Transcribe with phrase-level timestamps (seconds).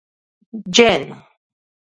[0.73, 1.05] ჯეწ